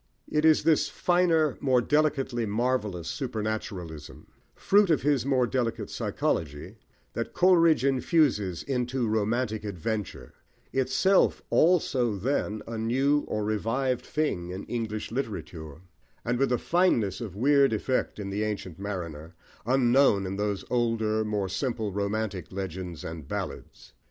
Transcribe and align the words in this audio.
It 0.27 0.45
is 0.45 0.63
this 0.63 0.89
finer, 0.89 1.59
more 1.61 1.79
delicately 1.79 2.47
marvellous 2.47 3.07
supernaturalism, 3.07 4.25
fruit 4.55 4.89
of 4.89 5.03
his 5.03 5.27
more 5.27 5.45
delicate 5.45 5.91
psychology, 5.91 6.77
that 7.13 7.33
Coleridge 7.35 7.85
infuses 7.85 8.63
into 8.63 9.07
romantic 9.07 9.63
adventure, 9.63 10.33
itself 10.73 11.43
also 11.51 12.15
then 12.15 12.63
a 12.67 12.79
new 12.79 13.25
or 13.27 13.43
revived 13.43 14.03
thing 14.07 14.49
in 14.49 14.63
English 14.65 15.11
literature; 15.11 15.81
and 16.25 16.39
with 16.39 16.51
a 16.51 16.57
fineness 16.57 17.21
of 17.21 17.35
weird 17.35 17.71
effect 17.71 18.17
in 18.17 18.31
The 18.31 18.41
Ancient 18.41 18.79
Mariner, 18.79 19.35
unknown 19.67 20.25
in 20.25 20.35
those 20.35 20.65
older, 20.71 21.23
more 21.23 21.47
simple, 21.47 21.91
romantic 21.91 22.51
legends 22.51 23.03
and 23.03 23.27
ballads. 23.27 23.93